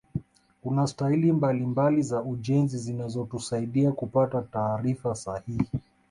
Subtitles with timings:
[0.63, 5.67] kuna staili mbalimbali za ujenzi zinazotusaaida kupata taarifa sahihi